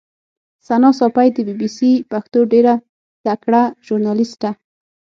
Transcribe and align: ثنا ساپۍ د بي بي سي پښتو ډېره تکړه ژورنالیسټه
ثنا 0.67 0.89
ساپۍ 0.99 1.27
د 1.35 1.37
بي 1.47 1.53
بي 1.59 1.69
سي 1.77 1.91
پښتو 2.11 2.39
ډېره 2.51 2.73
تکړه 3.25 3.63
ژورنالیسټه 3.85 4.51